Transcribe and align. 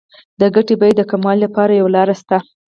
د 0.39 0.41
ګټې 0.55 0.75
د 0.77 0.79
بیې 0.81 0.91
د 0.97 1.01
کموالي 1.11 1.39
لپاره 1.45 1.73
یوه 1.79 1.91
لار 1.95 2.09
شته 2.21 2.37